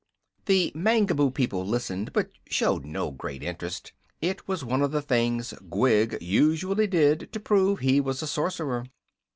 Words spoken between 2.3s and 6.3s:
showed no great interest. It was one of the things Gwig